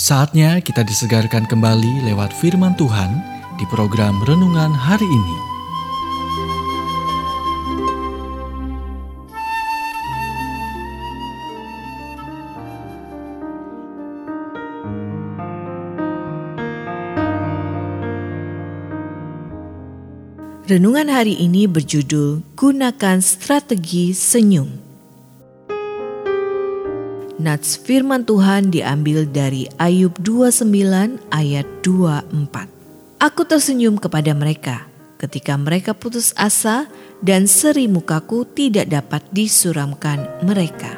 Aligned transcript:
Saatnya 0.00 0.64
kita 0.64 0.80
disegarkan 0.80 1.44
kembali 1.44 2.08
lewat 2.08 2.32
firman 2.32 2.72
Tuhan 2.72 3.20
di 3.60 3.68
program 3.68 4.16
renungan 4.24 4.72
hari 4.72 5.04
ini. 5.04 5.36
Renungan 20.64 21.12
hari 21.12 21.36
ini 21.44 21.68
berjudul 21.68 22.56
Gunakan 22.56 23.20
Strategi 23.20 24.16
Senyum. 24.16 24.79
Nats 27.40 27.80
firman 27.80 28.28
Tuhan 28.28 28.68
diambil 28.68 29.24
dari 29.24 29.64
Ayub 29.80 30.12
29 30.20 31.16
ayat 31.32 31.64
24. 31.80 32.36
Aku 33.16 33.48
tersenyum 33.48 33.96
kepada 33.96 34.36
mereka 34.36 34.84
ketika 35.16 35.56
mereka 35.56 35.96
putus 35.96 36.36
asa 36.36 36.84
dan 37.24 37.48
seri 37.48 37.88
mukaku 37.88 38.44
tidak 38.44 38.92
dapat 38.92 39.24
disuramkan 39.32 40.28
mereka. 40.44 40.92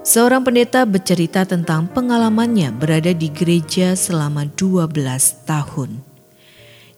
Seorang 0.00 0.48
pendeta 0.48 0.88
bercerita 0.88 1.44
tentang 1.44 1.84
pengalamannya 1.92 2.72
berada 2.72 3.12
di 3.12 3.28
gereja 3.28 3.92
selama 3.92 4.48
12 4.56 4.96
tahun. 5.44 6.07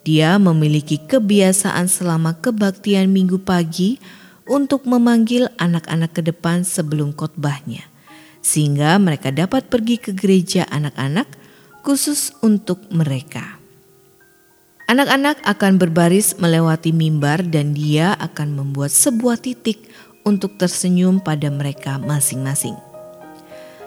Dia 0.01 0.41
memiliki 0.41 0.97
kebiasaan 0.97 1.85
selama 1.85 2.41
kebaktian 2.41 3.13
minggu 3.13 3.45
pagi 3.45 4.01
untuk 4.49 4.89
memanggil 4.89 5.53
anak-anak 5.61 6.17
ke 6.17 6.23
depan 6.25 6.65
sebelum 6.65 7.13
khotbahnya, 7.13 7.85
sehingga 8.41 8.97
mereka 8.97 9.29
dapat 9.29 9.69
pergi 9.69 10.01
ke 10.01 10.17
gereja 10.17 10.65
anak-anak 10.73 11.29
khusus 11.85 12.33
untuk 12.41 12.81
mereka. 12.89 13.61
Anak-anak 14.91 15.39
akan 15.47 15.79
berbaris 15.79 16.35
melewati 16.43 16.91
mimbar 16.91 17.47
dan 17.47 17.79
dia 17.79 18.19
akan 18.19 18.59
membuat 18.59 18.91
sebuah 18.91 19.39
titik 19.39 19.87
untuk 20.27 20.59
tersenyum 20.59 21.23
pada 21.23 21.47
mereka 21.47 22.03
masing-masing. 22.03 22.75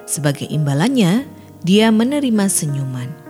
Sebagai 0.08 0.47
imbalannya, 0.47 1.28
dia 1.64 1.91
menerima 1.91 2.47
senyuman. 2.47 3.23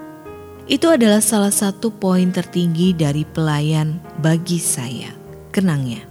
Itu 0.64 0.88
adalah 0.88 1.20
salah 1.20 1.52
satu 1.52 1.92
poin 1.92 2.32
tertinggi 2.32 2.96
dari 2.96 3.28
pelayan 3.28 4.00
bagi 4.24 4.64
saya, 4.64 5.12
kenangnya. 5.52 6.08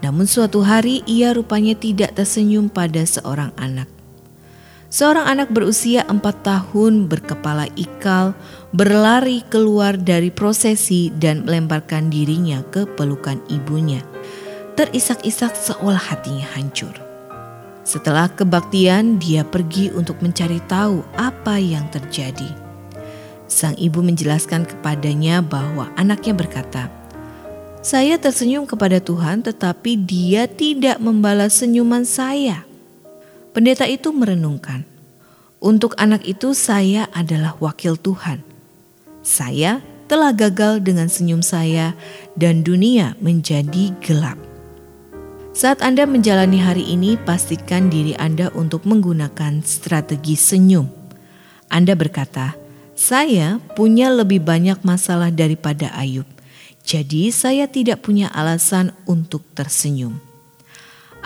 Namun 0.00 0.24
suatu 0.24 0.64
hari 0.64 1.04
ia 1.04 1.36
rupanya 1.36 1.76
tidak 1.76 2.16
tersenyum 2.16 2.72
pada 2.72 3.04
seorang 3.04 3.52
anak. 3.60 3.86
Seorang 4.92 5.24
anak 5.24 5.48
berusia 5.52 6.04
empat 6.04 6.44
tahun 6.44 7.08
berkepala 7.08 7.64
ikal 7.80 8.36
berlari 8.76 9.40
keluar 9.48 9.96
dari 9.96 10.28
prosesi 10.28 11.08
dan 11.16 11.48
melemparkan 11.48 12.12
dirinya 12.12 12.60
ke 12.68 12.84
pelukan 12.84 13.40
ibunya. 13.48 14.04
Terisak-isak 14.76 15.52
seolah 15.52 16.00
hatinya 16.00 16.44
hancur. 16.56 16.92
Setelah 17.84 18.28
kebaktian, 18.32 19.16
dia 19.16 19.44
pergi 19.44 19.92
untuk 19.92 20.20
mencari 20.20 20.60
tahu 20.64 21.00
apa 21.16 21.56
yang 21.56 21.88
terjadi. 21.88 22.71
Sang 23.52 23.76
ibu 23.76 24.00
menjelaskan 24.00 24.64
kepadanya 24.64 25.44
bahwa 25.44 25.92
anaknya 26.00 26.32
berkata, 26.32 26.88
"Saya 27.84 28.16
tersenyum 28.16 28.64
kepada 28.64 28.96
Tuhan, 28.96 29.44
tetapi 29.44 30.00
Dia 30.08 30.48
tidak 30.48 30.96
membalas 31.04 31.60
senyuman 31.60 32.08
saya." 32.08 32.64
Pendeta 33.52 33.84
itu 33.84 34.08
merenungkan, 34.08 34.88
"Untuk 35.60 35.92
anak 36.00 36.24
itu, 36.24 36.56
saya 36.56 37.12
adalah 37.12 37.52
wakil 37.60 38.00
Tuhan. 38.00 38.40
Saya 39.20 39.84
telah 40.08 40.32
gagal 40.32 40.80
dengan 40.80 41.12
senyum 41.12 41.44
saya, 41.44 41.92
dan 42.32 42.64
dunia 42.64 43.20
menjadi 43.20 43.92
gelap." 44.00 44.40
Saat 45.52 45.84
Anda 45.84 46.08
menjalani 46.08 46.56
hari 46.56 46.88
ini, 46.88 47.20
pastikan 47.20 47.92
diri 47.92 48.16
Anda 48.16 48.48
untuk 48.56 48.88
menggunakan 48.88 49.60
strategi 49.60 50.40
senyum. 50.40 50.88
Anda 51.68 51.92
berkata, 51.92 52.61
saya 53.02 53.58
punya 53.74 54.14
lebih 54.14 54.46
banyak 54.46 54.78
masalah 54.86 55.34
daripada 55.34 55.90
Ayub, 55.98 56.22
jadi 56.86 57.34
saya 57.34 57.66
tidak 57.66 58.06
punya 58.06 58.30
alasan 58.30 58.94
untuk 59.10 59.42
tersenyum. 59.58 60.22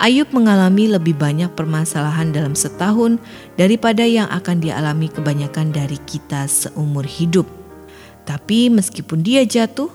Ayub 0.01 0.25
mengalami 0.33 0.89
lebih 0.89 1.13
banyak 1.13 1.53
permasalahan 1.53 2.33
dalam 2.33 2.57
setahun 2.57 3.21
daripada 3.61 4.01
yang 4.01 4.25
akan 4.25 4.57
dialami 4.57 5.05
kebanyakan 5.05 5.69
dari 5.69 6.01
kita 6.01 6.49
seumur 6.49 7.05
hidup. 7.05 7.45
Tapi 8.25 8.73
meskipun 8.73 9.21
dia 9.21 9.45
jatuh, 9.45 9.93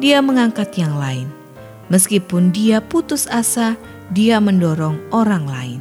dia 0.00 0.24
mengangkat 0.24 0.80
yang 0.80 0.96
lain. 0.96 1.28
Meskipun 1.92 2.56
dia 2.56 2.80
putus 2.80 3.28
asa, 3.28 3.76
dia 4.16 4.40
mendorong 4.40 4.96
orang 5.12 5.44
lain. 5.44 5.80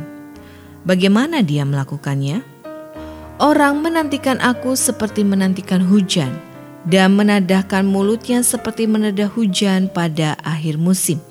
Bagaimana 0.84 1.40
dia 1.40 1.64
melakukannya? 1.64 2.57
Orang 3.38 3.86
menantikan 3.86 4.42
aku 4.42 4.74
seperti 4.74 5.22
menantikan 5.22 5.78
hujan 5.86 6.34
dan 6.90 7.14
menadahkan 7.14 7.86
mulutnya 7.86 8.42
seperti 8.42 8.90
menedah 8.90 9.30
hujan 9.30 9.94
pada 9.94 10.34
akhir 10.42 10.82
musim. 10.82 11.22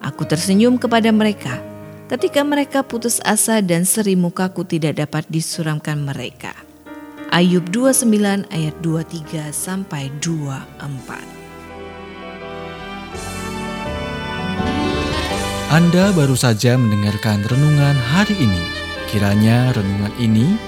Aku 0.00 0.24
tersenyum 0.24 0.80
kepada 0.80 1.12
mereka 1.12 1.60
ketika 2.08 2.40
mereka 2.40 2.80
putus 2.80 3.20
asa 3.28 3.60
dan 3.60 3.84
seri 3.84 4.16
mukaku 4.16 4.64
tidak 4.64 5.04
dapat 5.04 5.28
disuramkan 5.28 6.00
mereka. 6.00 6.56
Ayub 7.28 7.68
29 7.68 8.48
ayat 8.48 8.72
23 8.80 9.52
sampai 9.52 10.08
24. 10.24 11.12
Anda 15.68 16.08
baru 16.16 16.32
saja 16.32 16.80
mendengarkan 16.80 17.44
renungan 17.44 18.00
hari 18.16 18.32
ini. 18.40 18.64
Kiranya 19.12 19.76
renungan 19.76 20.16
ini 20.16 20.67